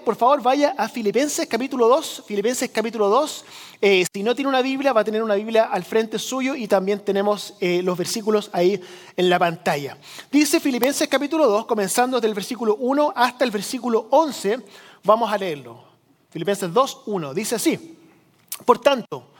[0.00, 2.24] por favor vaya a Filipenses capítulo 2.
[2.26, 3.44] Filipenses capítulo 2.
[3.80, 6.66] Eh, si no tiene una Biblia, va a tener una Biblia al frente suyo y
[6.66, 8.80] también tenemos eh, los versículos ahí
[9.16, 9.98] en la pantalla.
[10.30, 14.60] Dice Filipenses capítulo 2, comenzando desde el versículo 1 hasta el versículo 11.
[15.04, 15.82] Vamos a leerlo.
[16.30, 17.34] Filipenses 2, 1.
[17.34, 17.98] Dice así.
[18.64, 19.32] Por tanto,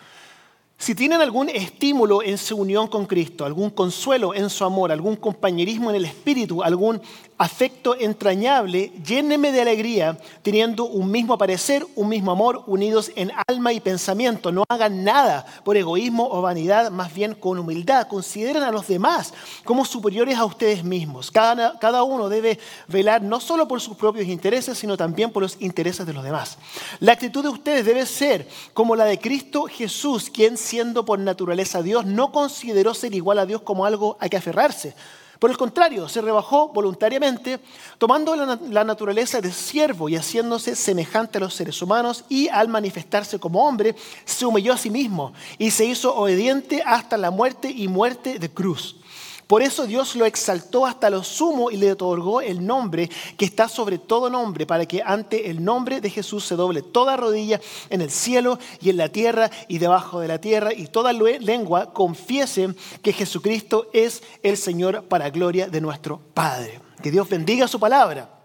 [0.82, 5.14] si tienen algún estímulo en su unión con Cristo, algún consuelo en su amor, algún
[5.14, 7.00] compañerismo en el espíritu, algún
[7.42, 13.72] afecto entrañable, llénenme de alegría, teniendo un mismo parecer, un mismo amor, unidos en alma
[13.72, 14.52] y pensamiento.
[14.52, 18.06] No hagan nada por egoísmo o vanidad, más bien con humildad.
[18.06, 19.34] Consideren a los demás
[19.64, 21.32] como superiores a ustedes mismos.
[21.32, 25.60] Cada, cada uno debe velar no solo por sus propios intereses, sino también por los
[25.60, 26.58] intereses de los demás.
[27.00, 31.82] La actitud de ustedes debe ser como la de Cristo Jesús, quien siendo por naturaleza
[31.82, 34.94] Dios, no consideró ser igual a Dios como algo a que aferrarse
[35.42, 37.58] por el contrario, se rebajó voluntariamente,
[37.98, 43.40] tomando la, naturaleza de siervo y haciéndose semejante a los seres humanos, y al manifestarse
[43.40, 47.88] como hombre, se humilló a sí mismo y se hizo obediente hasta la muerte y
[47.88, 49.01] muerte de cruz.
[49.46, 53.68] Por eso Dios lo exaltó hasta lo sumo y le otorgó el nombre que está
[53.68, 58.00] sobre todo nombre, para que ante el nombre de Jesús se doble toda rodilla en
[58.00, 62.74] el cielo y en la tierra y debajo de la tierra, y toda lengua confiese
[63.02, 66.80] que Jesucristo es el Señor para gloria de nuestro Padre.
[67.02, 68.41] Que Dios bendiga su palabra.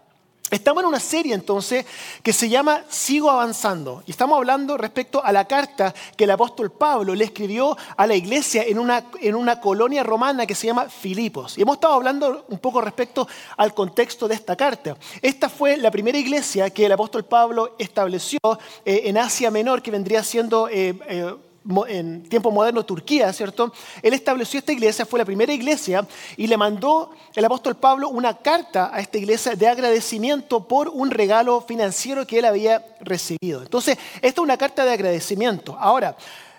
[0.50, 1.84] Estamos en una serie entonces
[2.22, 6.70] que se llama Sigo avanzando y estamos hablando respecto a la carta que el apóstol
[6.70, 10.88] Pablo le escribió a la iglesia en una, en una colonia romana que se llama
[10.88, 11.58] Filipos.
[11.58, 14.96] Y hemos estado hablando un poco respecto al contexto de esta carta.
[15.20, 18.38] Esta fue la primera iglesia que el apóstol Pablo estableció
[18.84, 20.68] eh, en Asia Menor, que vendría siendo...
[20.68, 21.34] Eh, eh,
[21.86, 23.72] en tiempo moderno Turquía, ¿cierto?
[24.02, 26.06] Él estableció esta iglesia, fue la primera iglesia,
[26.36, 31.10] y le mandó el apóstol Pablo una carta a esta iglesia de agradecimiento por un
[31.10, 33.62] regalo financiero que él había recibido.
[33.62, 35.76] Entonces, esta es una carta de agradecimiento.
[35.78, 36.16] Ahora,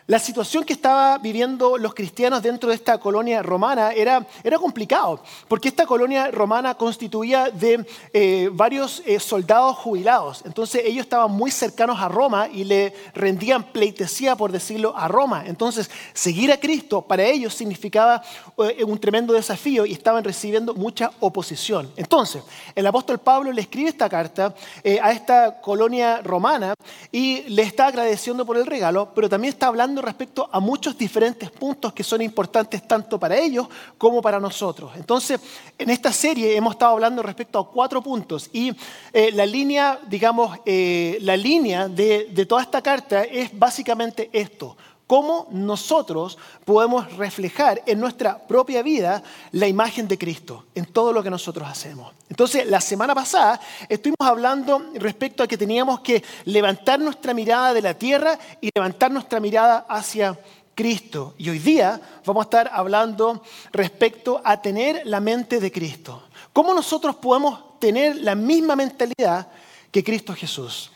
[0.09, 5.21] la situación que estaban viviendo los cristianos dentro de esta colonia romana era, era complicado,
[5.47, 10.41] porque esta colonia romana constituía de eh, varios eh, soldados jubilados.
[10.45, 15.43] Entonces ellos estaban muy cercanos a Roma y le rendían pleitesía, por decirlo, a Roma.
[15.45, 18.23] Entonces seguir a Cristo para ellos significaba
[18.57, 21.87] eh, un tremendo desafío y estaban recibiendo mucha oposición.
[21.95, 22.41] Entonces
[22.73, 24.55] el apóstol Pablo le escribe esta carta
[25.03, 26.73] a esta colonia romana
[27.11, 31.51] y le está agradeciendo por el regalo, pero también está hablando respecto a muchos diferentes
[31.51, 33.67] puntos que son importantes tanto para ellos
[33.97, 34.91] como para nosotros.
[34.95, 35.39] Entonces,
[35.77, 38.73] en esta serie hemos estado hablando respecto a cuatro puntos y
[39.13, 44.75] eh, la línea, digamos, eh, la línea de, de toda esta carta es básicamente esto
[45.09, 51.23] cómo nosotros podemos reflejar en nuestra propia vida la imagen de Cristo en todo lo
[51.23, 52.13] que nosotros hacemos.
[52.29, 53.59] Entonces, la semana pasada
[53.89, 59.09] estuvimos hablando respecto a que teníamos que levantar nuestra mirada de la tierra y levantar
[59.09, 60.39] nuestra mirada hacia
[60.75, 61.33] Cristo.
[61.39, 63.41] Y hoy día vamos a estar hablando
[63.71, 66.21] respecto a tener la mente de Cristo.
[66.53, 69.47] ¿Cómo nosotros podemos tener la misma mentalidad
[69.91, 70.91] que Cristo Jesús?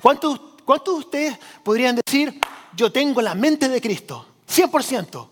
[0.00, 2.40] ¿Cuántos, cuántos de ustedes podrían decir,
[2.74, 5.28] yo tengo la mente de Cristo, 100%.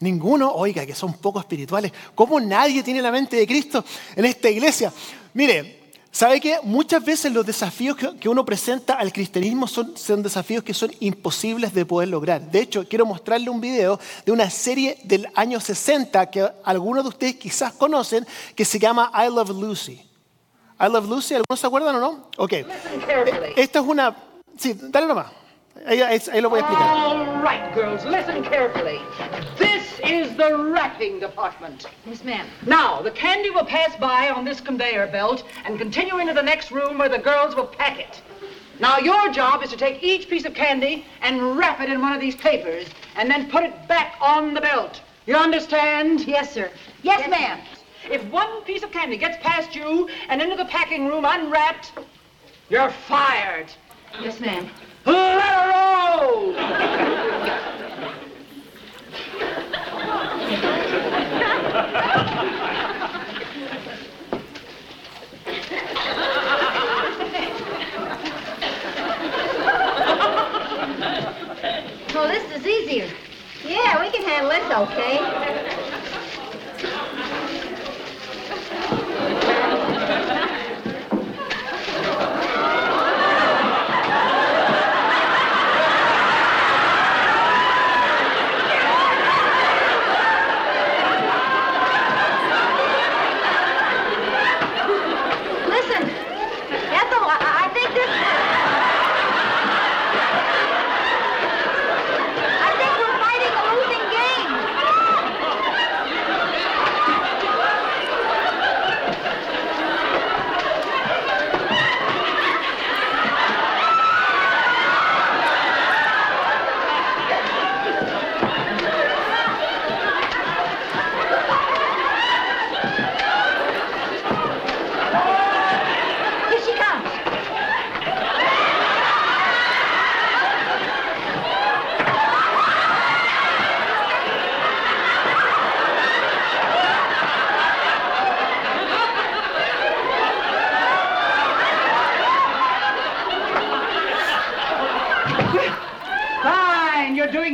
[0.00, 1.92] Ninguno, oiga, que son poco espirituales.
[2.14, 4.92] ¿Cómo nadie tiene la mente de Cristo en esta iglesia?
[5.32, 6.58] Mire, ¿sabe qué?
[6.62, 11.72] Muchas veces los desafíos que uno presenta al cristianismo son, son desafíos que son imposibles
[11.72, 12.42] de poder lograr.
[12.42, 17.08] De hecho, quiero mostrarle un video de una serie del año 60 que algunos de
[17.08, 19.92] ustedes quizás conocen, que se llama I Love Lucy.
[20.80, 22.28] I Love Lucy, ¿algunos se acuerdan o no?
[22.36, 22.52] Ok.
[23.56, 24.33] Esta es una...
[24.56, 25.26] Sí, dale nomás.
[25.86, 26.88] Ahí, ahí, lo voy a explicar.
[26.88, 29.00] All right, girls, listen carefully.
[29.58, 31.86] This is the wrapping department.
[32.06, 32.46] Yes, ma'am.
[32.64, 36.70] Now, the candy will pass by on this conveyor belt and continue into the next
[36.70, 38.22] room where the girls will pack it.
[38.78, 42.12] Now, your job is to take each piece of candy and wrap it in one
[42.12, 42.86] of these papers
[43.16, 45.00] and then put it back on the belt.
[45.26, 46.20] You understand?
[46.26, 46.70] Yes, sir.
[47.02, 47.60] Yes, yes ma'am.
[48.10, 51.92] If one piece of candy gets past you and into the packing room unwrapped,
[52.68, 53.70] you're fired.
[54.20, 54.68] Yes, ma'am.
[55.04, 56.54] Let her roll!
[72.16, 73.08] Oh, this is easier.
[73.64, 75.83] Yeah, we can handle this okay.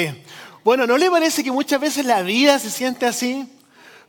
[0.64, 3.46] Bueno, ¿no le parece que muchas veces la vida se siente así?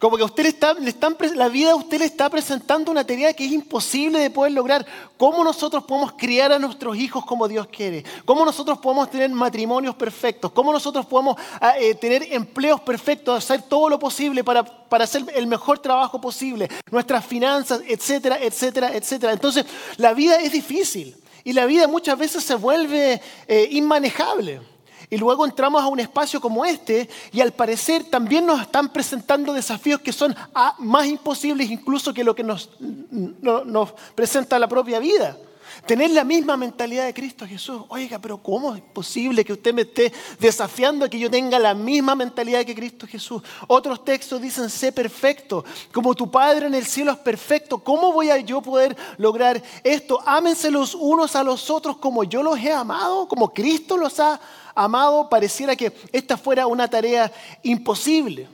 [0.03, 2.91] Como que a usted le está, le están la vida a usted le está presentando
[2.91, 4.85] una tarea que es imposible de poder lograr.
[5.15, 8.03] ¿Cómo nosotros podemos criar a nuestros hijos como Dios quiere?
[8.25, 10.51] ¿Cómo nosotros podemos tener matrimonios perfectos?
[10.51, 15.23] ¿Cómo nosotros podemos ah, eh, tener empleos perfectos, hacer todo lo posible para, para hacer
[15.33, 16.67] el mejor trabajo posible?
[16.91, 19.31] Nuestras finanzas, etcétera, etcétera, etcétera.
[19.31, 19.65] Entonces,
[19.95, 21.15] la vida es difícil
[21.45, 24.73] y la vida muchas veces se vuelve eh, inmanejable.
[25.13, 29.54] Y luego entramos a un espacio como este y al parecer también nos están presentando
[29.54, 34.68] desafíos que son ah, más imposibles incluso que lo que nos, no- nos presenta la
[34.68, 35.38] propia vida.
[35.85, 37.81] Tener la misma mentalidad de Cristo Jesús.
[37.89, 41.74] Oiga, pero ¿cómo es posible que usted me esté desafiando a que yo tenga la
[41.74, 43.41] misma mentalidad que Cristo Jesús?
[43.68, 47.80] Otros textos dicen, sé perfecto, como tu Padre en el cielo es perfecto.
[47.80, 50.21] ¿Cómo voy a yo poder lograr esto?
[50.25, 54.39] Ámense los unos a los otros como yo los he amado, como Cristo los ha
[54.74, 55.27] amado.
[55.27, 57.29] Pareciera que esta fuera una tarea
[57.62, 58.47] imposible.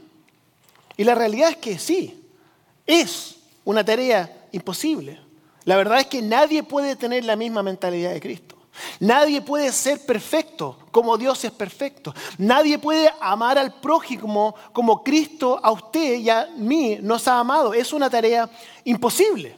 [0.98, 2.24] Y la realidad es que sí,
[2.88, 5.29] es una tarea imposible.
[5.70, 8.56] La verdad es que nadie puede tener la misma mentalidad de Cristo.
[9.00, 12.12] Nadie puede ser perfecto como Dios es perfecto.
[12.40, 17.76] Nadie puede amar al prójimo como Cristo a usted y a mí nos ha amado.
[17.76, 18.50] Es una tarea
[18.84, 19.56] imposible.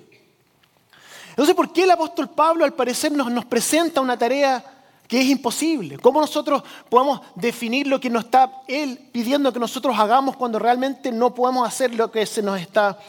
[1.30, 4.62] Entonces, ¿por qué el apóstol Pablo al parecer nos, nos presenta una tarea
[5.08, 5.98] que es imposible?
[5.98, 11.10] ¿Cómo nosotros podemos definir lo que nos está Él pidiendo que nosotros hagamos cuando realmente
[11.10, 13.00] no podemos hacer lo que se nos está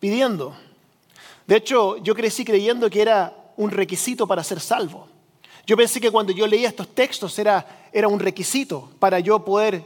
[0.00, 0.56] pidiendo?
[1.48, 5.08] De hecho, yo crecí creyendo que era un requisito para ser salvo.
[5.66, 9.82] Yo pensé que cuando yo leía estos textos era, era un requisito para yo poder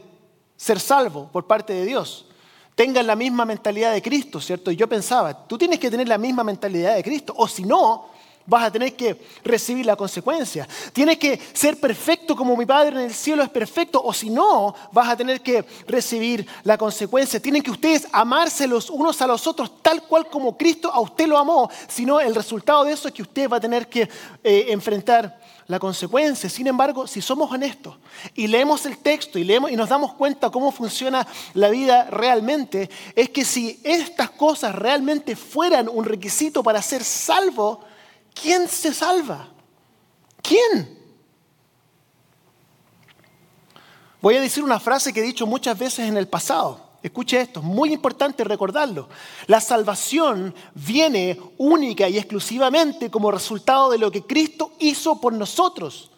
[0.56, 2.26] ser salvo por parte de Dios.
[2.75, 4.73] Tengan la misma mentalidad de Cristo, ¿cierto?
[4.73, 8.09] Y yo pensaba, tú tienes que tener la misma mentalidad de Cristo, o si no,
[8.47, 10.69] vas a tener que recibir la consecuencia.
[10.93, 14.75] Tienes que ser perfecto como mi Padre en el cielo es perfecto, o si no,
[14.93, 17.41] vas a tener que recibir la consecuencia.
[17.41, 21.27] Tienen que ustedes amarse los unos a los otros tal cual como Cristo a usted
[21.27, 24.09] lo amó, si no, el resultado de eso es que usted va a tener que
[24.43, 26.50] eh, enfrentar la consecuencia.
[26.50, 27.97] Sin embargo, si somos honestos
[28.35, 32.90] y leemos el texto y, leemos, y nos damos cuenta cómo funciona la vida realmente,
[33.14, 37.85] es que si estas cosas realmente fueran un requisito para ser salvo,
[38.35, 39.49] ¿quién se salva?
[40.43, 40.99] ¿Quién?
[44.21, 46.93] Voy a decir una frase que he dicho muchas veces en el pasado.
[47.03, 49.09] Escuche esto, es muy importante recordarlo.
[49.49, 56.12] La salvación viene única y exclusivamente como resultado de lo que Cristo hizo por nosotros.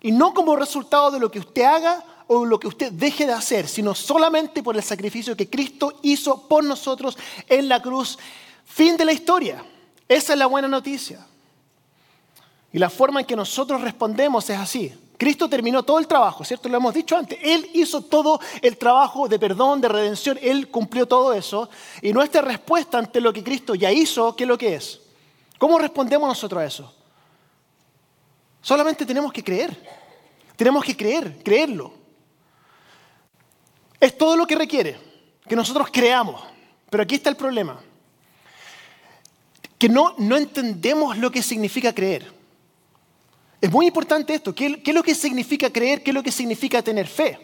[0.00, 3.32] Y no como resultado de lo que usted haga o lo que usted deje de
[3.32, 8.16] hacer, sino solamente por el sacrificio que Cristo hizo por nosotros en la cruz.
[8.64, 9.64] Fin de la historia.
[10.06, 11.26] Esa es la buena noticia.
[12.72, 14.94] Y la forma en que nosotros respondemos es así.
[15.18, 16.68] Cristo terminó todo el trabajo, ¿cierto?
[16.68, 17.38] Lo hemos dicho antes.
[17.42, 20.38] Él hizo todo el trabajo de perdón, de redención.
[20.40, 21.68] Él cumplió todo eso.
[22.02, 25.00] Y nuestra respuesta ante lo que Cristo ya hizo, ¿qué es lo que es?
[25.58, 26.94] ¿Cómo respondemos nosotros a eso?
[28.62, 29.76] Solamente tenemos que creer.
[30.54, 31.92] Tenemos que creer, creerlo.
[33.98, 34.96] Es todo lo que requiere,
[35.48, 36.40] que nosotros creamos.
[36.90, 37.80] Pero aquí está el problema.
[39.76, 42.37] Que no, no entendemos lo que significa creer.
[43.60, 44.54] Es muy importante esto.
[44.54, 46.02] ¿Qué, ¿Qué, es lo que significa creer?
[46.02, 47.38] ¿Qué es lo que significa tener fe?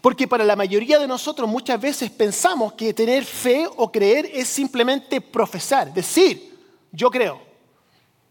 [0.00, 4.48] Porque para la mayoría de nosotros muchas veces pensamos que tener fe o creer es
[4.48, 6.56] simplemente profesar, decir,
[6.92, 7.40] yo creo.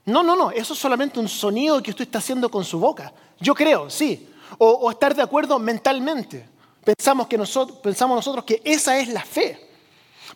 [0.05, 3.13] No, no, no, eso es solamente un sonido que usted está haciendo con su boca.
[3.39, 4.29] Yo creo, sí.
[4.57, 6.47] O, o estar de acuerdo mentalmente.
[6.83, 9.69] Pensamos, que nosotros, pensamos nosotros que esa es la fe.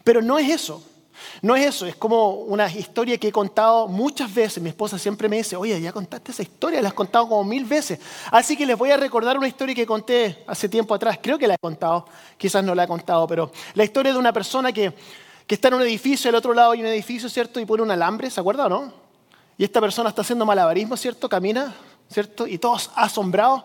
[0.03, 0.83] Pero no es eso.
[1.41, 4.61] No es eso, es como una historia que he contado muchas veces.
[4.61, 7.65] Mi esposa siempre me dice, oye, ya contaste esa historia, la has contado como mil
[7.65, 7.99] veces.
[8.31, 11.19] Así que les voy a recordar una historia que conté hace tiempo atrás.
[11.21, 12.05] Creo que la he contado,
[12.37, 14.93] quizás no la he contado, pero la historia de una persona que,
[15.47, 17.59] que está en un edificio, al otro lado hay un edificio, ¿cierto?
[17.59, 18.93] Y pone un alambre, ¿se acuerda o no?
[19.57, 21.29] Y esta persona está haciendo malabarismo, ¿cierto?
[21.29, 21.73] Camina,
[22.09, 22.47] ¿cierto?
[22.47, 23.63] Y todos asombrados.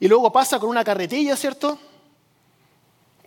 [0.00, 1.78] Y luego pasa con una carretilla, ¿cierto?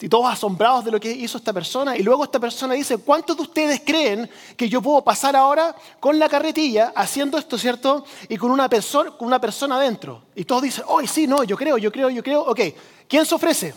[0.01, 1.95] Y todos asombrados de lo que hizo esta persona.
[1.97, 6.19] Y luego esta persona dice, ¿cuántos de ustedes creen que yo puedo pasar ahora con
[6.19, 8.05] la carretilla haciendo esto, ¿cierto?
[8.27, 10.23] Y con una, persona, con una persona adentro.
[10.35, 12.41] Y todos dicen, oh, sí, no, yo creo, yo creo, yo creo.
[12.41, 12.59] Ok,
[13.07, 13.73] ¿quién se ofrece?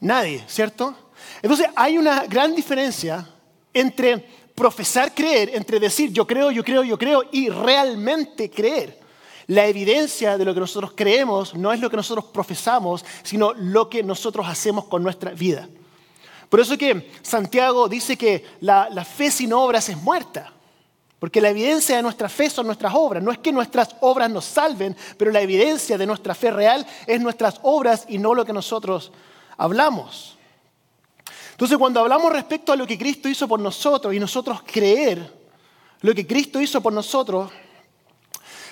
[0.00, 0.94] Nadie, ¿cierto?
[1.42, 3.28] Entonces hay una gran diferencia
[3.74, 8.97] entre profesar creer, entre decir yo creo, yo creo, yo creo y realmente creer.
[9.48, 13.88] La evidencia de lo que nosotros creemos no es lo que nosotros profesamos, sino lo
[13.88, 15.66] que nosotros hacemos con nuestra vida.
[16.50, 20.52] Por eso que Santiago dice que la, fe sin obras es muerta.
[21.18, 23.22] Porque la evidencia de nuestra fe son nuestras obras.
[23.22, 27.20] No es que nuestras obras nos salven, pero la evidencia de nuestra fe real es
[27.20, 29.10] nuestras obras y no lo que nosotros
[29.56, 30.36] hablamos.
[31.52, 35.32] Entonces, cuando hablamos respecto a lo que Cristo hizo por nosotros y nosotros creer
[36.02, 37.50] lo que Cristo hizo por nosotros,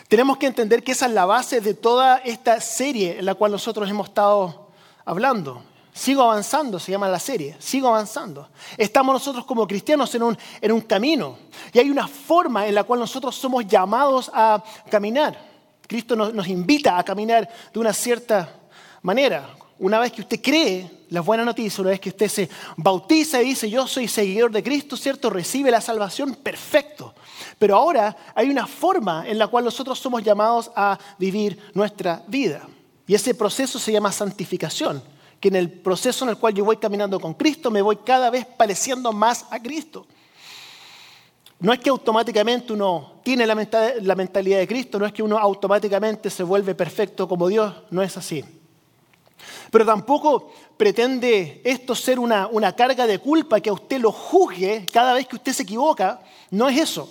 [0.09, 3.53] tenemos que entender que esa es la base de toda esta serie en la cual
[3.53, 4.69] nosotros hemos estado
[5.05, 5.63] hablando.
[5.93, 7.57] Sigo avanzando, se llama la serie.
[7.59, 8.49] Sigo avanzando.
[8.77, 11.39] Estamos nosotros como cristianos en un, en un camino.
[11.73, 15.41] Y hay una forma en la cual nosotros somos llamados a caminar.
[15.89, 18.61] Cristo nos, nos invita a caminar de una cierta
[19.03, 19.57] manera.
[19.79, 23.47] Una vez que usted cree la buena noticia, una vez que usted se bautiza y
[23.47, 25.31] dice, yo soy seguidor de Cristo, ¿cierto?
[25.31, 27.15] Recibe la salvación, perfecto.
[27.59, 32.69] Pero ahora hay una forma en la cual nosotros somos llamados a vivir nuestra vida.
[33.07, 35.03] Y ese proceso se llama santificación
[35.41, 38.31] que en el proceso en el cual yo voy caminando con Cristo me voy cada
[38.31, 40.07] vez pareciendo más a Cristo.
[41.59, 46.29] No es que automáticamente uno tiene la mentalidad de Cristo, no es que uno automáticamente
[46.29, 48.45] se vuelve perfecto como Dios, no es así.
[49.71, 54.87] Pero tampoco pretende esto ser una, una carga de culpa que a usted lo juzgue
[54.93, 56.21] cada vez que usted se equivoca,
[56.51, 57.11] no es eso,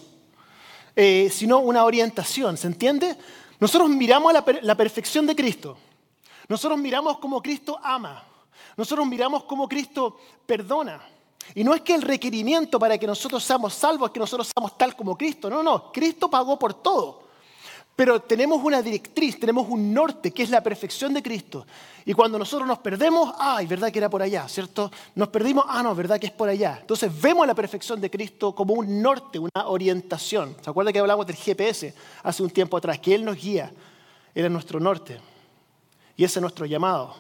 [0.96, 3.18] eh, sino una orientación, ¿se entiende?
[3.60, 5.78] Nosotros miramos la, la perfección de Cristo
[6.48, 8.24] nosotros miramos cómo Cristo ama.
[8.78, 11.02] Nosotros miramos cómo Cristo perdona.
[11.54, 14.78] Y no es que el requerimiento para que nosotros seamos salvos es que nosotros seamos
[14.78, 15.50] tal como Cristo.
[15.50, 17.25] No, no, Cristo pagó por todo.
[17.96, 21.66] Pero tenemos una directriz, tenemos un norte que es la perfección de Cristo.
[22.04, 24.92] Y cuando nosotros nos perdemos, ay, verdad que era por allá, ¿cierto?
[25.16, 26.80] Nos perdimos, ah, no, verdad que es por allá.
[26.82, 30.58] Entonces vemos la perfección de Cristo como un norte, una orientación.
[30.62, 33.00] ¿Se acuerda que hablamos del GPS hace un tiempo atrás?
[33.00, 33.72] Que Él nos guía,
[34.34, 35.22] era nuestro norte.
[36.18, 37.16] Y ese es nuestro llamado.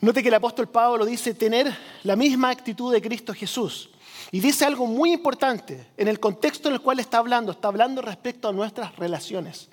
[0.00, 3.90] Note que el apóstol Pablo dice tener la misma actitud de Cristo Jesús.
[4.32, 7.52] Y dice algo muy importante en el contexto en el cual está hablando.
[7.52, 9.68] Está hablando respecto a nuestras relaciones.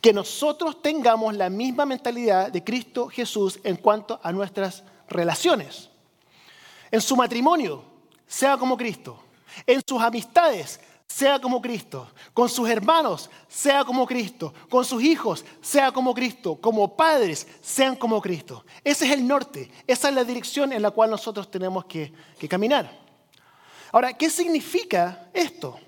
[0.00, 5.90] Que nosotros tengamos la misma mentalidad de Cristo Jesús en cuanto a nuestras relaciones.
[6.90, 7.84] En su matrimonio,
[8.26, 9.18] sea como Cristo.
[9.66, 12.10] En sus amistades, sea como Cristo.
[12.32, 14.52] Con sus hermanos, sea como Cristo.
[14.68, 16.56] Con sus hijos, sea como Cristo.
[16.60, 18.64] Como padres, sean como Cristo.
[18.82, 19.70] Ese es el norte.
[19.86, 22.90] Esa es la dirección en la cual nosotros tenemos que, que caminar.
[23.92, 25.78] Ahora, ¿qué significa esto?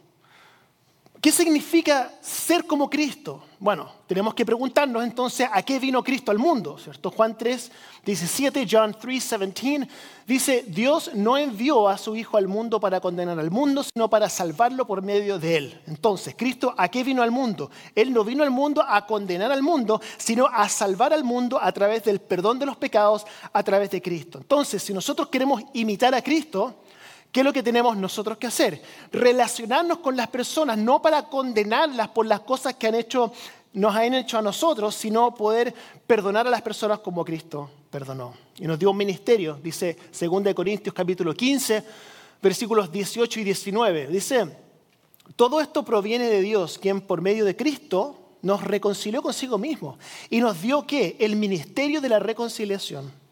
[1.24, 3.44] ¿Qué significa ser como Cristo?
[3.58, 7.10] Bueno, tenemos que preguntarnos entonces a qué vino Cristo al mundo, ¿cierto?
[7.10, 7.72] Juan 3,
[8.04, 9.88] 17, John 3, 17,
[10.26, 14.28] dice, Dios no envió a su Hijo al mundo para condenar al mundo, sino para
[14.28, 15.80] salvarlo por medio de él.
[15.86, 17.70] Entonces, Cristo, ¿a qué vino al mundo?
[17.94, 21.72] Él no vino al mundo a condenar al mundo, sino a salvar al mundo a
[21.72, 24.40] través del perdón de los pecados, a través de Cristo.
[24.42, 26.83] Entonces, si nosotros queremos imitar a Cristo,
[27.34, 28.80] ¿Qué es lo que tenemos nosotros que hacer?
[29.10, 33.32] Relacionarnos con las personas, no para condenarlas por las cosas que han hecho,
[33.72, 35.74] nos han hecho a nosotros, sino poder
[36.06, 38.34] perdonar a las personas como Cristo perdonó.
[38.60, 41.84] Y nos dio un ministerio, dice 2 Corintios capítulo 15,
[42.40, 44.06] versículos 18 y 19.
[44.06, 44.56] Dice,
[45.34, 49.98] todo esto proviene de Dios, quien por medio de Cristo nos reconcilió consigo mismo
[50.30, 53.23] y nos dio que el ministerio de la reconciliación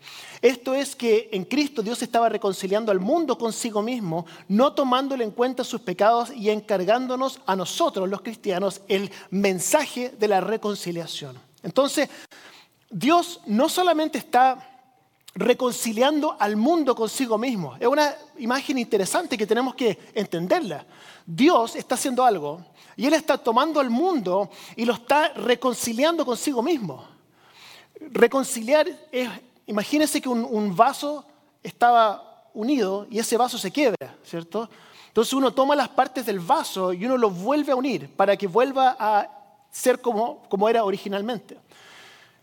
[0.42, 5.30] esto es que en Cristo Dios estaba reconciliando al mundo consigo mismo, no tomándole en
[5.30, 11.38] cuenta sus pecados y encargándonos a nosotros, los cristianos, el mensaje de la reconciliación.
[11.62, 12.08] Entonces,
[12.90, 14.68] Dios no solamente está
[15.34, 17.76] reconciliando al mundo consigo mismo.
[17.78, 20.84] Es una imagen interesante que tenemos que entenderla.
[21.25, 22.64] Dios está haciendo algo
[22.96, 27.06] y Él está tomando al mundo y lo está reconciliando consigo mismo.
[28.11, 29.28] Reconciliar es
[29.66, 31.25] imagínense que un, vaso
[31.62, 34.69] estaba unido y ese vaso se quiebra, ¿cierto?
[35.09, 38.47] Entonces uno toma las partes del vaso y uno lo vuelve a unir para que
[38.47, 39.28] vuelva a
[39.71, 41.59] ser como, como era originalmente.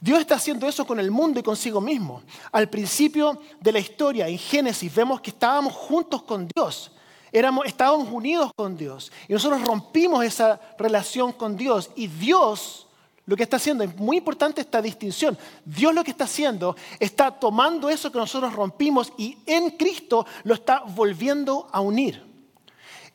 [0.01, 2.21] Dios está haciendo eso con el mundo y consigo mismo.
[2.51, 6.91] Al principio de la historia, en Génesis, vemos que estábamos juntos con Dios.
[7.31, 9.11] Éramos, estábamos unidos con Dios.
[9.27, 11.91] Y nosotros rompimos esa relación con Dios.
[11.95, 12.87] Y Dios
[13.29, 17.29] lo que está haciendo, es muy importante esta distinción, Dios lo que está haciendo está
[17.29, 22.25] tomando eso que nosotros rompimos y en Cristo lo está volviendo a unir.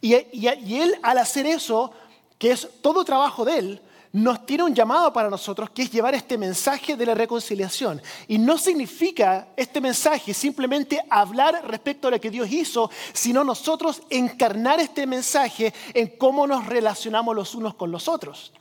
[0.01, 1.91] Y, y Él al hacer eso,
[2.39, 6.15] que es todo trabajo de Él, nos tiene un llamado para nosotros que es llevar
[6.15, 8.01] este mensaje de la reconciliación.
[8.29, 14.03] Y no significa este mensaje simplemente hablar respecto a lo que Dios hizo, sino nosotros
[14.11, 18.53] encarnar este mensaje en cómo nos relacionamos los unos con los otros.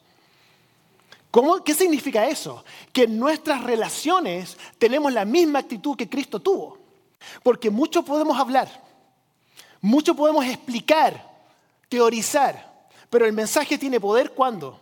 [1.66, 2.64] ¿Qué significa eso?
[2.92, 6.78] Que en nuestras relaciones tenemos la misma actitud que Cristo tuvo.
[7.42, 8.70] Porque mucho podemos hablar,
[9.82, 11.32] mucho podemos explicar,
[11.90, 14.80] teorizar, pero el mensaje tiene poder cuando?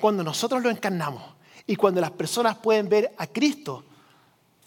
[0.00, 1.22] Cuando nosotros lo encarnamos
[1.66, 3.84] y cuando las personas pueden ver a Cristo,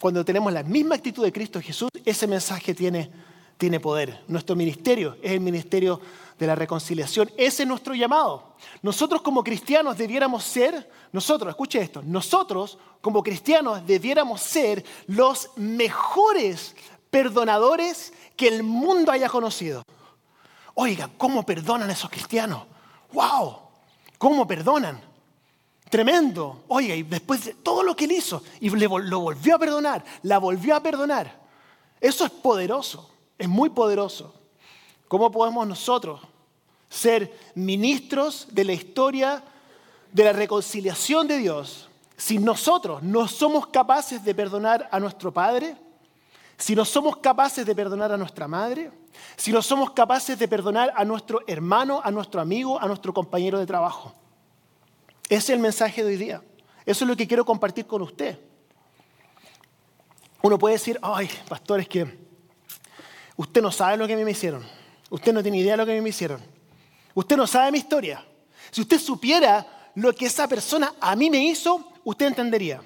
[0.00, 3.10] cuando tenemos la misma actitud de Cristo Jesús, ese mensaje tiene,
[3.58, 4.24] tiene poder.
[4.28, 6.00] Nuestro ministerio es el ministerio
[6.38, 7.30] de la reconciliación.
[7.36, 8.54] Ese es nuestro llamado.
[8.82, 16.74] Nosotros como cristianos debiéramos ser, nosotros, escuche esto, nosotros como cristianos debiéramos ser los mejores
[17.10, 19.82] perdonadores que el mundo haya conocido.
[20.74, 22.62] Oiga, ¿cómo perdonan esos cristianos?
[23.12, 23.58] ¡Wow!
[24.16, 25.00] ¿Cómo perdonan?
[25.90, 26.64] Tremendo.
[26.68, 30.38] Oiga, y después de todo lo que él hizo, y lo volvió a perdonar, la
[30.38, 31.48] volvió a perdonar.
[32.00, 34.34] Eso es poderoso, es muy poderoso.
[35.06, 36.20] ¿Cómo podemos nosotros
[36.90, 39.42] ser ministros de la historia
[40.12, 45.76] de la reconciliación de Dios si nosotros no somos capaces de perdonar a nuestro Padre?
[46.58, 48.90] Si no somos capaces de perdonar a nuestra madre,
[49.36, 53.60] si no somos capaces de perdonar a nuestro hermano, a nuestro amigo, a nuestro compañero
[53.60, 54.12] de trabajo.
[55.28, 56.42] Ese es el mensaje de hoy día.
[56.84, 58.40] Eso es lo que quiero compartir con usted.
[60.42, 62.27] Uno puede decir, ay, pastor, es que
[63.38, 64.62] usted no sabe lo que a mí me hicieron.
[65.10, 66.40] Usted no tiene idea de lo que a mí me hicieron.
[67.14, 68.22] Usted no sabe mi historia.
[68.70, 72.82] Si usted supiera lo que esa persona a mí me hizo, usted entendería.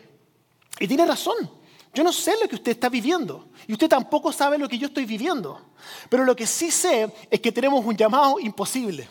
[0.78, 1.50] Y tiene razón.
[1.94, 3.48] Yo no sé lo que usted está viviendo.
[3.66, 5.60] Y usted tampoco sabe lo que yo estoy viviendo.
[6.08, 9.08] Pero lo que sí sé es que tenemos un llamado imposible.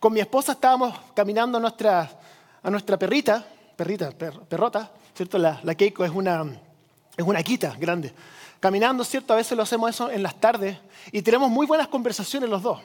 [0.00, 2.10] Con mi esposa estábamos caminando a nuestra,
[2.62, 5.38] a nuestra perrita, perrita, perrota, ¿cierto?
[5.38, 6.44] La, la Keiko es una,
[7.16, 8.12] es una quita grande
[8.66, 9.32] caminando, ¿cierto?
[9.32, 10.76] A veces lo hacemos eso en las tardes
[11.12, 12.80] y tenemos muy buenas conversaciones los dos.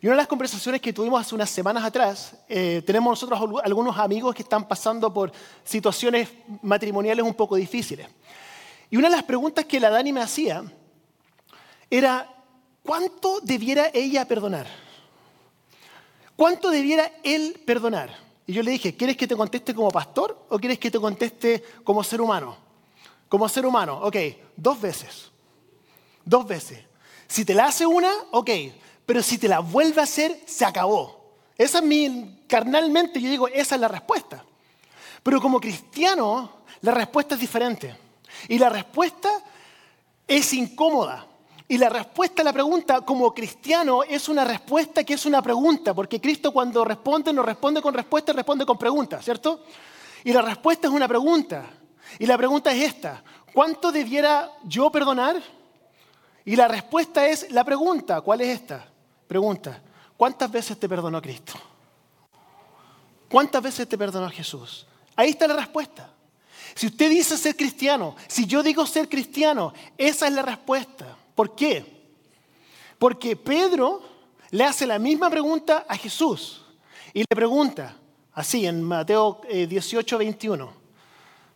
[0.00, 3.98] Y una de las conversaciones que tuvimos hace unas semanas atrás, eh, tenemos nosotros algunos
[3.98, 5.30] amigos que están pasando por
[5.64, 6.30] situaciones
[6.62, 8.06] matrimoniales un poco difíciles.
[8.88, 10.64] Y una de las preguntas que la Dani me hacía
[11.90, 12.26] era,
[12.82, 14.66] ¿cuánto debiera ella perdonar?
[16.36, 18.16] ¿Cuánto debiera él perdonar?
[18.46, 21.62] Y yo le dije, ¿quieres que te conteste como pastor o quieres que te conteste
[21.84, 22.67] como ser humano?
[23.28, 24.16] Como ser humano, ok,
[24.56, 25.30] dos veces.
[26.24, 26.80] Dos veces.
[27.26, 28.50] Si te la hace una, ok,
[29.04, 31.34] pero si te la vuelve a hacer, se acabó.
[31.56, 34.44] Esa es mi, carnalmente yo digo, esa es la respuesta.
[35.22, 37.96] Pero como cristiano, la respuesta es diferente.
[38.48, 39.28] Y la respuesta
[40.26, 41.26] es incómoda.
[41.66, 45.92] Y la respuesta a la pregunta como cristiano es una respuesta que es una pregunta,
[45.92, 49.64] porque Cristo cuando responde no responde con respuesta, responde con pregunta, ¿cierto?
[50.24, 51.66] Y la respuesta es una pregunta.
[52.18, 55.42] Y la pregunta es esta, ¿cuánto debiera yo perdonar?
[56.44, 58.86] Y la respuesta es la pregunta, ¿cuál es esta?
[59.26, 59.82] Pregunta,
[60.16, 61.54] ¿cuántas veces te perdonó Cristo?
[63.28, 64.86] ¿Cuántas veces te perdonó Jesús?
[65.14, 66.10] Ahí está la respuesta.
[66.74, 71.16] Si usted dice ser cristiano, si yo digo ser cristiano, esa es la respuesta.
[71.34, 71.84] ¿Por qué?
[72.98, 74.02] Porque Pedro
[74.50, 76.64] le hace la misma pregunta a Jesús
[77.12, 77.96] y le pregunta,
[78.32, 80.72] así en Mateo 18, eh, 21,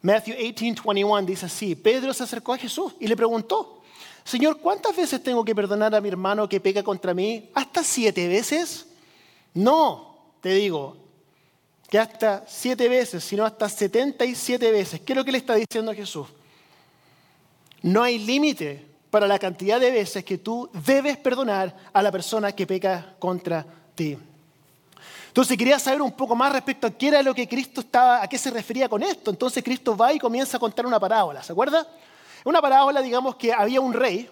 [0.02, 3.82] Matthew 18, 21 dice así, Pedro se acercó a Jesús y le preguntó,
[4.24, 7.50] Señor, ¿cuántas veces tengo que perdonar a mi hermano que peca contra mí?
[7.54, 8.86] ¿Hasta siete veces?
[9.54, 10.96] No, te digo,
[11.88, 15.00] que hasta siete veces, sino hasta 77 veces.
[15.00, 16.26] ¿Qué es lo que le está diciendo a Jesús?
[17.82, 22.52] No hay límite para la cantidad de veces que tú debes perdonar a la persona
[22.52, 24.16] que peca contra ti.
[25.32, 28.28] Entonces quería saber un poco más respecto a qué era lo que Cristo estaba, a
[28.28, 29.30] qué se refería con esto.
[29.30, 31.88] Entonces Cristo va y comienza a contar una parábola, ¿se acuerda?
[32.44, 34.28] Una parábola, digamos que había un rey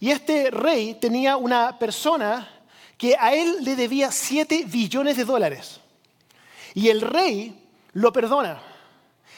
[0.00, 2.50] y este rey tenía una persona
[2.98, 5.78] que a él le debía 7 billones de dólares.
[6.74, 8.60] Y el rey lo perdona.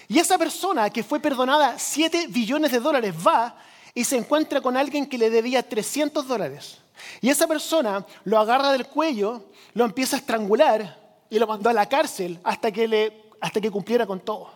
[0.08, 3.58] Y esa persona que fue perdonada 7 billones de dólares va
[3.92, 6.78] y se encuentra con alguien que le debía 300 dólares.
[7.20, 10.98] Y esa persona lo agarra del cuello, lo empieza a estrangular
[11.30, 14.50] y lo mandó a la cárcel hasta que, le, hasta que cumpliera con todo.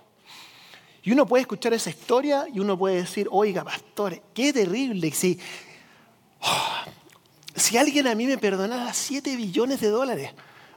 [1.02, 5.10] Y uno puede escuchar esa historia y uno puede decir, oiga, pastor, qué terrible.
[5.12, 5.38] Si,
[6.40, 6.90] oh,
[7.54, 10.32] si alguien a mí me perdonara 7 billones de dólares,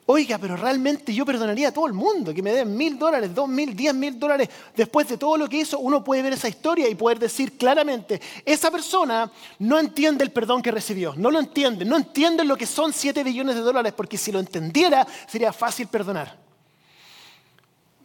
[0.08, 3.48] Oiga, pero realmente yo perdonaría a todo el mundo que me den mil dólares, dos
[3.48, 4.50] mil, diez mil dólares.
[4.76, 8.20] Después de todo lo que hizo, uno puede ver esa historia y poder decir claramente,
[8.44, 12.66] esa persona no entiende el perdón que recibió, no lo entiende, no entiende lo que
[12.66, 16.36] son siete billones de dólares, porque si lo entendiera sería fácil perdonar.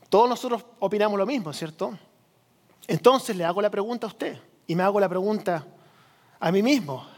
[0.08, 1.98] Todos nosotros opinamos lo mismo, ¿cierto?
[2.86, 5.66] Entonces le hago la pregunta a usted y me hago la pregunta
[6.38, 7.15] a mí mismo.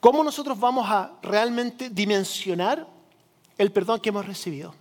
[0.00, 2.86] ¿Cómo nosotros vamos a realmente dimensionar
[3.58, 4.74] el perdón que hemos recibido?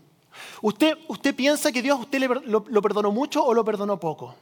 [0.61, 4.35] ¿Usted, usted piensa que Dios usted lo, lo perdonó mucho o lo perdonó poco?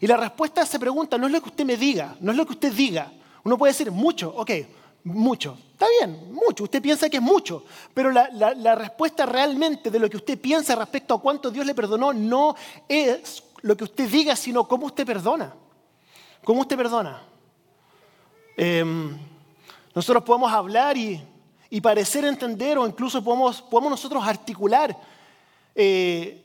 [0.00, 2.36] Y la respuesta a esa pregunta no es lo que usted me diga, no es
[2.36, 3.12] lo que usted diga.
[3.44, 4.50] Uno puede decir mucho, ok,
[5.04, 5.58] mucho.
[5.72, 6.64] Está bien, mucho.
[6.64, 7.64] Usted piensa que es mucho.
[7.92, 11.74] Pero la, la, respuesta realmente de lo que usted piensa respecto a cuánto Dios le
[11.74, 12.54] perdonó no
[12.88, 15.54] es lo que usted diga, sino cómo usted perdona.
[16.44, 17.22] ¿Cómo usted perdona?
[18.56, 19.18] Em,
[19.94, 21.20] nosotros podemos hablar y,
[21.82, 24.96] parecer entender o incluso podemos, podemos nosotros articular
[25.74, 26.42] eh,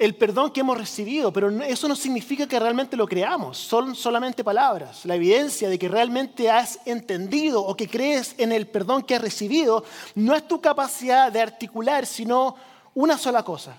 [0.00, 4.42] el perdón que hemos recibido, pero eso no significa que realmente lo creamos, son solamente
[4.42, 5.04] palabras.
[5.04, 9.20] La evidencia de que realmente has entendido o que crees en el perdón que has
[9.20, 12.56] recibido no es tu capacidad de articular, sino
[12.94, 13.76] una sola cosa.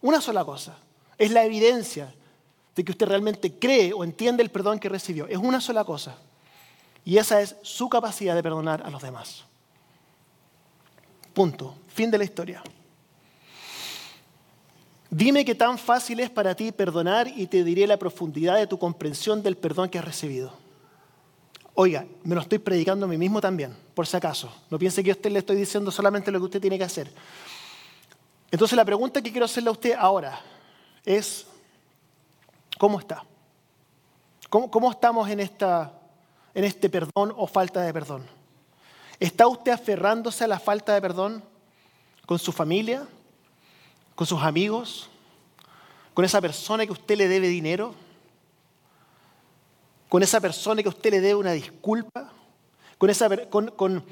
[0.00, 0.76] Una sola cosa.
[1.16, 2.12] Es la evidencia
[2.74, 5.28] de que usted realmente cree o entiende el perdón que recibió.
[5.28, 6.16] Es una sola cosa.
[7.04, 9.44] Y esa es su capacidad de perdonar a los demás.
[11.34, 11.74] Punto.
[11.88, 12.62] Fin de la historia.
[15.10, 18.78] Dime qué tan fácil es para ti perdonar y te diré la profundidad de tu
[18.78, 20.54] comprensión del perdón que has recibido.
[21.74, 24.52] Oiga, me lo estoy predicando a mí mismo también, por si acaso.
[24.70, 27.10] No piense que a usted le estoy diciendo solamente lo que usted tiene que hacer.
[28.50, 30.38] Entonces la pregunta que quiero hacerle a usted ahora
[31.04, 31.46] es,
[32.78, 33.24] ¿cómo está?
[34.50, 35.90] ¿Cómo, estamos en, esta,
[36.54, 38.26] en este perdón o falta de perdón?
[39.20, 41.44] ¿Está usted aferrándose a la falta de perdón
[42.26, 43.06] con su familia?
[44.14, 45.08] con sus amigos,
[46.14, 47.94] con esa persona que usted le debe dinero,
[50.08, 52.30] con esa persona que usted le debe una disculpa,
[52.98, 54.04] con esa, con,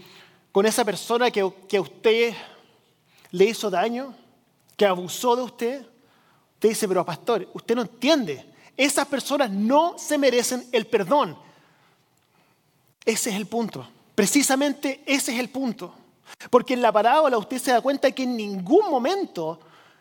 [0.65, 2.35] esa persona que, que a usted
[3.31, 4.15] le hizo daño,
[4.77, 5.87] que abusó de usted.
[6.55, 8.45] Usted dice, pero pastor, usted no entiende.
[8.77, 11.39] Esas personas no se merecen el perdón.
[13.11, 13.85] Ese es el punto.
[14.15, 15.93] Precisamente ese es el punto.
[16.49, 19.59] Porque en la parábola usted se da cuenta que en ningún momento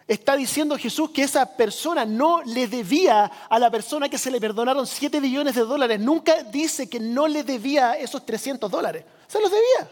[0.08, 4.40] está diciendo Jesús que esa persona no le debía a la persona que se le
[4.40, 6.00] perdonaron 7 billones de dólares.
[6.00, 9.04] Nunca dice que no le debía esos 300 dólares.
[9.28, 9.92] Se los debía.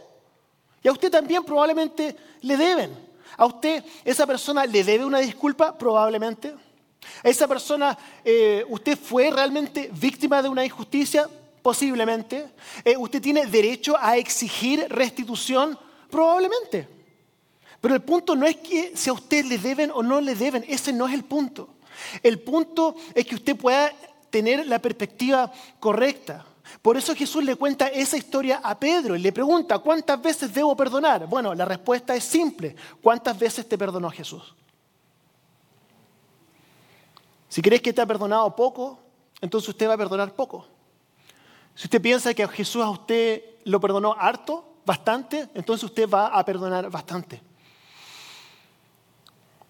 [0.84, 2.96] Y a usted también probablemente le deben.
[3.36, 6.54] A usted esa persona le debe una disculpa, probablemente.
[7.24, 11.28] A esa persona eh, usted fue realmente víctima de una injusticia,
[11.68, 12.48] posiblemente.
[12.86, 15.78] Eh, usted tiene derecho a exigir restitución,
[16.10, 16.88] probablemente.
[17.82, 20.64] Pero el punto no es que si a usted le deben o no le deben,
[20.66, 21.76] ese no es el punto.
[22.24, 23.92] El punto es que usted pueda
[24.30, 26.46] tener la perspectiva correcta.
[26.82, 30.74] Por eso Jesús le cuenta esa historia a Pedro y le pregunta, ¿cuántas veces debo
[30.74, 31.28] perdonar?
[31.28, 32.78] Bueno, la respuesta es simple.
[33.02, 34.56] ¿Cuántas veces te perdonó Jesús?
[37.50, 39.00] Si crees que te ha perdonado poco,
[39.42, 40.77] entonces usted va a perdonar poco.
[41.78, 46.44] Si usted piensa que Jesús a usted lo perdonó harto, bastante, entonces usted va a
[46.44, 47.40] perdonar bastante.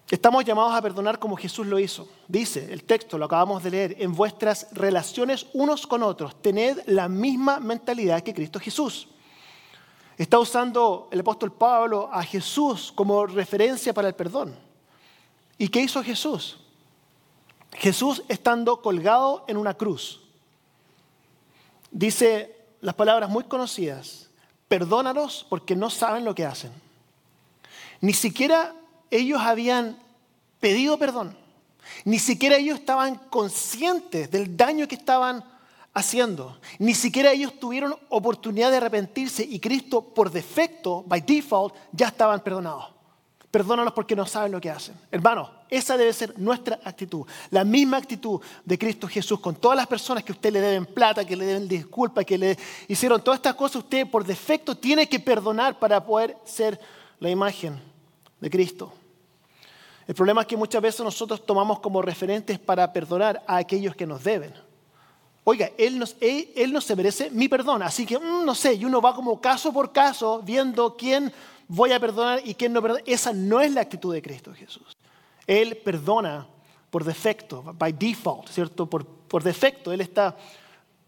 [0.08, 2.08] Estamos llamados a perdonar como Jesús lo hizo.
[2.26, 7.10] Dice el texto, lo acabamos de leer, en vuestras relaciones unos con otros, tened la
[7.10, 9.08] misma mentalidad que Cristo Jesús.
[10.16, 14.56] Está usando el apóstol Pablo a Jesús como referencia para el perdón.
[15.58, 16.58] ¿Y qué hizo Jesús?
[17.74, 20.22] Jesús estando colgado en una cruz.
[21.90, 24.28] Dice las palabras muy conocidas,
[24.68, 26.72] perdónalos porque no saben lo que hacen.
[28.00, 28.74] Ni siquiera
[29.10, 29.98] ellos habían
[30.60, 31.36] pedido perdón.
[32.04, 35.42] Ni siquiera ellos estaban conscientes del daño que estaban
[35.94, 36.58] haciendo.
[36.78, 42.40] Ni siquiera ellos tuvieron oportunidad de arrepentirse y Cristo por defecto, by default, ya estaban
[42.40, 42.97] perdonados.
[43.50, 44.94] Perdónanos porque no saben lo que hacen.
[45.10, 47.26] Hermanos, esa debe ser nuestra actitud.
[47.50, 51.24] La misma actitud de Cristo Jesús con todas las personas que usted le deben plata,
[51.24, 52.58] que le deben disculpas, que le
[52.88, 56.78] hicieron todas estas cosas, usted por defecto tiene que perdonar para poder ser
[57.20, 57.80] la imagen
[58.38, 58.92] de Cristo.
[60.06, 64.06] El problema es que muchas veces nosotros tomamos como referentes para perdonar a aquellos que
[64.06, 64.54] nos deben.
[65.44, 69.14] Oiga, él, no se merece mi perdón, así que mm, no sé, y uno va
[69.14, 71.32] como caso por caso viendo quién
[71.68, 73.02] voy a perdonar y quién no perdona.
[73.06, 74.96] Esa no es la actitud de Cristo Jesús.
[75.46, 76.46] Él perdona
[76.90, 78.86] por defecto, by default, ¿cierto?
[78.86, 80.36] Por, por defecto, Él está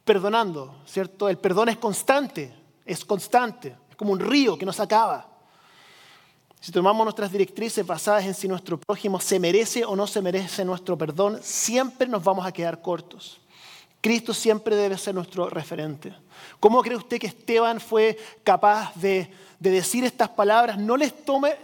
[0.05, 1.29] perdonando, ¿cierto?
[1.29, 2.53] El perdón es constante,
[2.85, 5.27] es constante, es como un río que no se acaba.
[6.61, 10.63] Si tomamos nuestras directrices basadas en si nuestro prójimo se merece o no se merece
[10.65, 13.40] nuestro perdón, siempre nos vamos a quedar cortos.
[14.01, 16.15] Cristo siempre debe ser nuestro referente.
[16.59, 20.79] ¿Cómo cree usted que Esteban fue capaz de, decir estas palabras?
[20.79, 21.55] No les tome.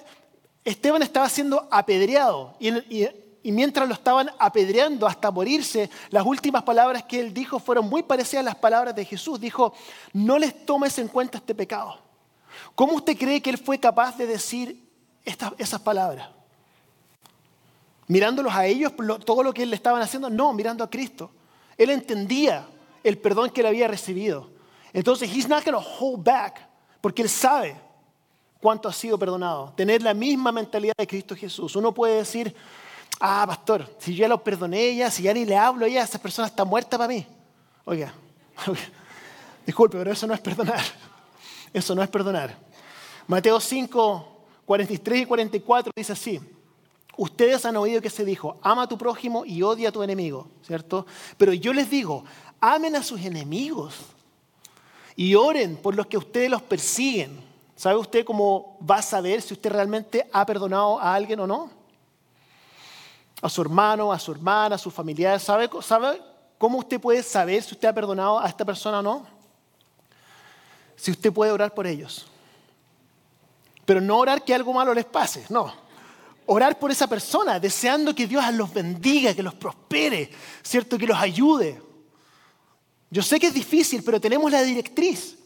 [0.65, 7.21] Esteban estaba siendo apedreado y, mientras lo estaban apedreando hasta morirse, las últimas palabras que
[7.21, 9.41] él dijo fueron muy parecidas a las palabras de Jesús.
[9.41, 9.73] Dijo,
[10.13, 11.99] no les tomes en cuenta este pecado.
[12.75, 14.87] ¿Cómo usted cree que él fue capaz de decir
[15.59, 16.29] esas palabras.
[18.07, 18.93] Mirándolos a ellos,
[19.25, 21.31] todo lo que le estaban haciendo, no, mirando a Cristo.
[21.79, 22.67] Él entendía
[23.05, 24.51] el perdón que él había recibido.
[24.93, 26.67] Entonces, he's not going to hold back,
[27.01, 27.77] porque él sabe
[28.61, 29.73] cuánto ha sido perdonado.
[29.77, 31.77] Tener la misma mentalidad de Cristo Jesús.
[31.77, 32.55] Uno puede decir,
[33.21, 36.03] ah, pastor, si yo ya lo perdoné ya, si ya ni le hablo a ella,
[36.03, 37.27] esa persona está muerta para mí.
[37.85, 38.13] Oiga,
[39.67, 40.81] disculpe, pero eso no es perdonar.
[41.73, 42.57] Eso no es perdonar.
[43.27, 44.29] Mateo 5,
[44.65, 46.41] 43 y 44 dice así.
[47.17, 50.49] Ustedes han oído que se dijo, ama a tu prójimo y odia a tu enemigo,
[50.63, 51.07] ¿cierto?
[51.39, 52.25] Pero yo les digo,
[52.61, 53.95] amen a sus enemigos
[55.15, 57.41] y oren por los que ustedes los persiguen.
[57.75, 61.71] ¿Sabe usted cómo va a saber si usted realmente ha perdonado a alguien o no?
[63.41, 65.41] A su hermano, a su hermana, a su familiar.
[65.41, 66.21] ¿Sabe, ¿Sabe
[66.59, 69.27] cómo usted puede saber si usted ha perdonado a esta persona o no?
[70.97, 72.27] Si usted puede orar por ellos.
[73.87, 75.86] Pero no orar que algo malo les pase, no
[76.47, 80.31] orar por esa persona, deseando que Dios los bendiga, que los prospere,
[80.63, 80.97] ¿cierto?
[80.97, 81.83] Que los ayude.
[83.11, 85.37] Yo sé que es difícil, pero tenemos la directriz.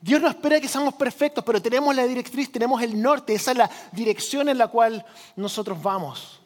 [0.00, 3.56] Dios no espera que seamos perfectos, pero tenemos la directriz, tenemos el norte, esa es
[3.56, 5.04] la dirección en la cual
[5.36, 6.40] nosotros vamos.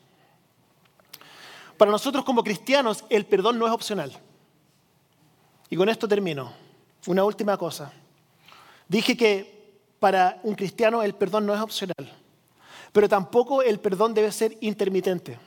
[1.76, 4.12] Para nosotros como cristianos, el perdón no es opcional.
[5.68, 6.52] Y con esto termino.
[7.06, 7.92] Una última cosa.
[8.88, 12.19] Dije que para un cristiano el perdón no es opcional.
[12.92, 15.38] Pero tampoco el perdón debe ser intermitente.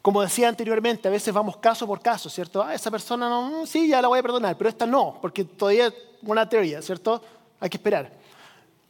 [0.00, 2.62] Como decía anteriormente, a veces vamos caso por caso, ¿cierto?
[2.62, 5.44] Ah, esa persona no, mm, sí, ya la voy a perdonar, pero esta no, porque
[5.44, 7.22] todavía es una teoría, ¿cierto?
[7.60, 8.12] Hay que esperar.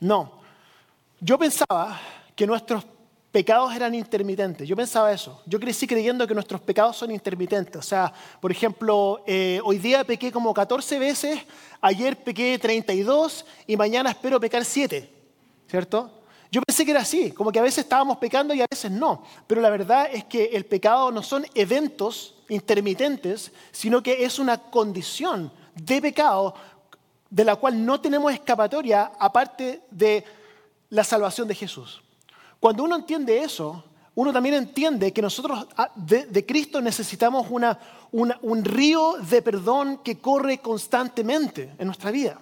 [0.01, 0.33] No.
[1.21, 2.01] Yo pensaba
[2.35, 2.85] que nuestros
[3.35, 4.69] pecados eran intermitentes.
[4.69, 5.43] Yo pensaba eso.
[5.47, 7.77] Yo crecí creyendo que nuestros pecados son intermitentes.
[7.77, 11.41] O sea, por ejemplo, eh, hoy día pequé como 14 veces,
[11.81, 15.11] ayer pequé 32 y mañana espero pecar 7,
[15.69, 16.24] ¿cierto?
[16.55, 19.25] Yo pensé que era así, como que a veces estábamos pecando y a veces no.
[19.49, 24.59] Pero la verdad es que el pecado no son eventos intermitentes, sino que es una
[24.59, 26.55] condición de pecado
[27.29, 30.25] de la cual no tenemos escapatoria aparte de
[30.91, 32.01] la salvación de Jesús.
[32.61, 33.83] Cuando uno entiende eso,
[34.15, 40.59] uno también entiende que nosotros ah, de, Cristo necesitamos un río de perdón que corre
[40.59, 42.39] constantemente en nuestra vida.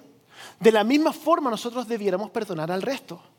[0.61, 3.32] De la misma forma nosotros debiéramos perdonar al resto.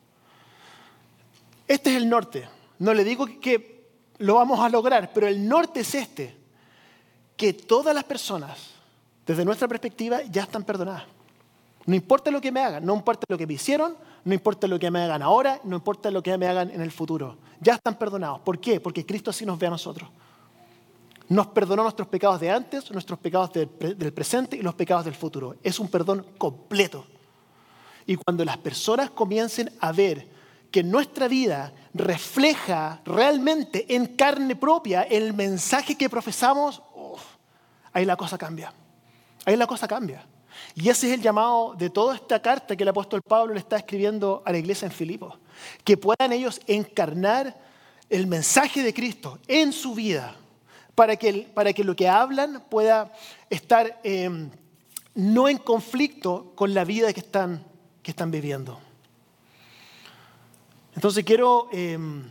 [1.74, 2.48] Este es el norte.
[2.78, 6.38] No le digo que lo vamos a lograr, pero el norte es este,
[7.36, 8.60] que todas las personas,
[9.26, 11.06] desde nuestra perspectiva, ya están perdonadas.
[11.88, 14.78] No importa lo que me hagan, no importa lo que me hicieron, no importa lo
[14.78, 17.38] que me hagan ahora, no importa lo que me hagan en el futuro.
[17.60, 18.42] Ya están perdonados.
[18.42, 18.80] ¿Por qué?
[18.80, 20.08] Porque Cristo así nos ve a nosotros.
[21.28, 25.56] Nos perdonó nuestros pecados de antes, nuestros pecados del, presente y los pecados del futuro.
[25.64, 27.08] Es un perdón completo.
[28.06, 30.33] Y cuando las personas comiencen a ver
[30.74, 36.82] que nuestra vida refleja realmente en carne propia el mensaje que profesamos,
[37.94, 38.74] ahí la cosa cambia.
[39.46, 40.26] Ahí la cosa cambia.
[40.74, 43.78] Y ese es el llamado de toda esta carta que el apóstol Pablo le está
[43.78, 45.38] escribiendo a la iglesia en Filipos.
[45.84, 47.56] Que puedan ellos encarnar
[48.10, 50.36] el mensaje de Cristo en su vida
[50.96, 53.14] para que, para que lo que hablan pueda
[53.48, 54.50] estar em,
[55.14, 57.64] no en conflicto con la vida que están,
[58.02, 58.80] que están viviendo.
[60.96, 62.24] Entonces quiero, em,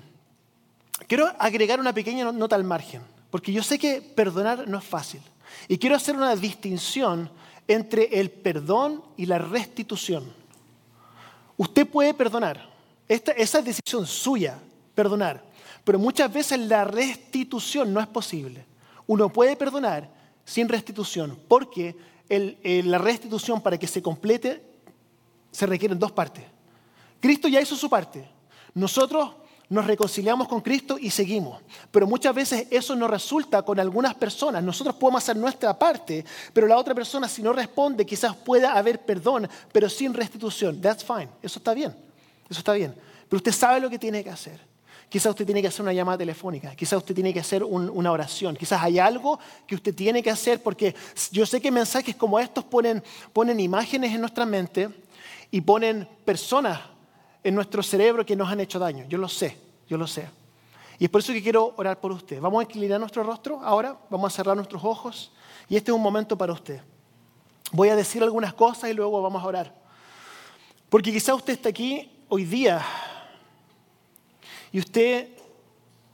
[1.07, 5.21] quiero agregar una pequeña nota al margen, porque yo sé que perdonar no es fácil.
[5.69, 7.31] Y quiero hacer una distinción
[7.69, 10.33] entre el perdón y la restitución.
[11.57, 12.71] Usted puede perdonar,
[13.09, 14.59] esa es decisión suya,
[14.95, 15.45] perdonar,
[15.85, 18.65] pero muchas veces la restitución no es posible.
[19.07, 20.09] Uno puede perdonar
[20.45, 21.97] sin restitución, porque
[22.29, 24.63] la restitución para que se complete
[25.51, 26.45] se requieren dos partes.
[27.21, 28.27] Cristo ya hizo su parte,
[28.75, 29.31] nosotros
[29.73, 31.63] nos reconciliamos con Cristo y seguimos.
[31.91, 34.63] Pero muchas veces eso no resulta con algunas personas.
[34.63, 39.01] Nosotros podemos hacer nuestra parte, pero la otra persona si no responde quizás pueda haber
[39.01, 40.79] perdón, pero sin restitución.
[40.81, 41.29] That's fine.
[41.43, 41.95] Eso está bien.
[42.51, 42.95] Eso está bien.
[43.29, 44.61] Pero usted sabe lo que tiene que hacer.
[45.09, 48.57] Quizás usted tiene que hacer una llamada telefónica, quizás usted tiene que hacer una oración,
[48.57, 50.95] quizás hay algo que usted tiene que hacer porque
[51.31, 53.03] yo sé que mensajes como estos ponen,
[53.35, 54.89] ponen imágenes en nuestra mente
[55.51, 56.81] y ponen personas
[57.45, 59.05] en nuestro cerebro que nos han hecho daño.
[59.09, 59.57] Yo lo sé,
[59.89, 60.29] yo lo sé.
[60.99, 62.41] Y es por eso que quiero orar por usted.
[62.41, 65.33] Vamos a inclinar nuestro rostro ahora, vamos a cerrar nuestros ojos
[65.69, 66.81] y este es un momento para usted.
[67.73, 69.75] Voy a decir algunas cosas y luego vamos a orar.
[70.89, 72.85] Porque quizá usted está aquí hoy día
[74.71, 75.29] y usted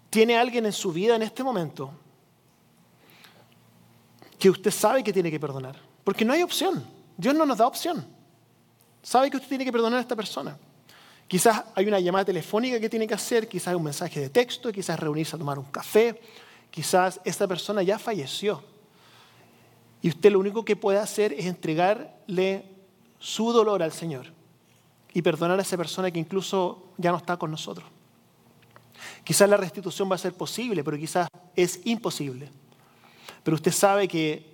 [0.09, 1.91] tiene a alguien en su vida en este momento
[4.39, 5.77] que usted sabe que tiene que perdonar.
[6.05, 6.87] Porque no hay opción.
[7.17, 8.07] Dios no nos da opción.
[9.03, 10.57] Sabe que usted tiene que perdonar a esta persona.
[11.29, 14.99] Quizás hay una llamada telefónica que tiene que hacer, quizás un mensaje de texto, quizás
[14.99, 16.21] reunirse a tomar un café,
[16.71, 18.63] quizás esta persona ya falleció
[20.01, 22.65] Y usted lo único que puede hacer es entregarle
[23.19, 24.27] su dolor al Señor
[25.13, 27.87] y perdonar a esa persona que incluso ya no está con nosotros.
[29.23, 32.51] Quizás la restitución va a ser posible, pero quizás es imposible.
[33.43, 34.48] Pero usted sabe que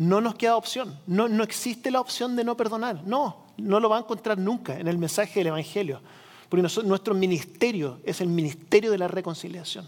[0.00, 3.90] no nos queda opción, no, no existe la opción de no perdonar, no, no lo
[3.90, 6.00] va a encontrar nunca en el mensaje del Evangelio,
[6.48, 9.86] porque nuestro ministerio es el ministerio de la reconciliación.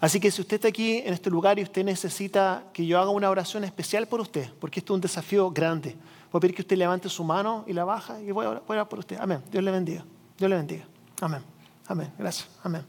[0.00, 3.10] Así que si usted está aquí en este lugar y usted necesita que yo haga
[3.10, 5.94] una oración especial por usted, porque esto es un desafío grande,
[6.32, 8.88] voy a pedir que usted levante su mano y la baja y voy a orar,
[8.88, 9.18] por usted.
[9.20, 9.42] Amén.
[9.52, 10.06] Dios le bendiga.
[10.38, 10.86] Dios le bendiga.
[11.20, 11.42] Amén.
[11.86, 12.10] Amén.
[12.18, 12.48] Gracias.
[12.62, 12.82] Amén.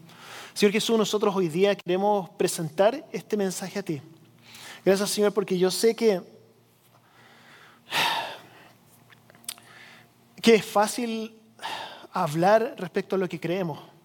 [0.53, 4.01] Señor Jesús, nosotros hoy día queremos presentar este mensaje a ti.
[4.85, 6.21] Gracias, Señor, porque yo sé que,
[10.41, 11.35] que es fácil
[12.13, 13.95] hablar respecto a lo que creemos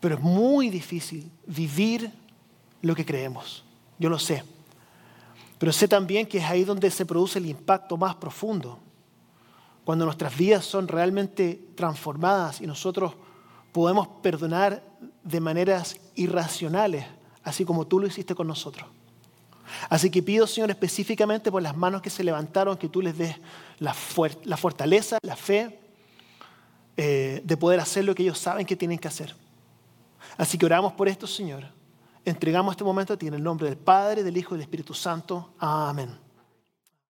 [0.00, 2.10] pero es muy difícil vivir
[2.82, 3.62] lo que creemos.
[3.98, 4.42] Yo lo sé.
[5.58, 8.78] Pero sé también que es ahí donde se produce el impacto más profundo.
[9.84, 13.12] Cuando nuestras vidas son realmente transformadas y nosotros
[13.72, 14.82] podemos perdonar
[15.22, 17.04] de maneras irracionales,
[17.44, 18.88] así como tú lo hiciste con nosotros.
[19.88, 23.36] Así que pido, Señor, específicamente por las manos que se levantaron, que tú les des
[23.78, 25.78] la, fortaleza, la fe
[26.96, 29.34] eh, de poder hacer lo que ellos saben que tienen que hacer.
[30.36, 31.64] Así que oramos por esto, Señor.
[32.24, 34.94] Entregamos este momento a ti en el nombre del Padre, del Hijo y del Espíritu
[34.94, 35.54] Santo.
[35.58, 36.29] Amén.